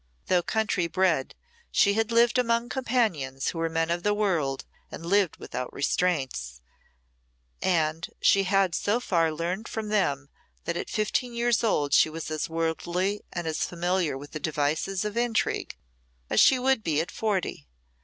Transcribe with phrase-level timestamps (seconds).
[0.25, 1.35] Though country bred,
[1.71, 6.59] she had lived among companions who were men of the world and lived without restraints,
[7.61, 10.29] and she had so far learned from them
[10.63, 15.05] that at fifteen years old she was as worldly and as familiar with the devices
[15.05, 15.77] of intrigue
[16.31, 17.67] as she would be at forty.